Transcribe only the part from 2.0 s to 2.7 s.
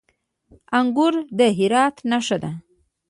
نښه ده.